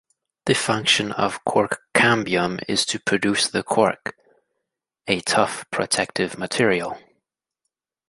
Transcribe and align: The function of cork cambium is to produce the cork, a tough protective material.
The 0.47 0.55
function 0.55 1.11
of 1.11 1.45
cork 1.45 1.83
cambium 1.93 2.59
is 2.67 2.87
to 2.87 2.99
produce 2.99 3.47
the 3.49 3.61
cork, 3.61 4.15
a 5.07 5.19
tough 5.21 5.69
protective 5.69 6.39
material. 6.39 6.97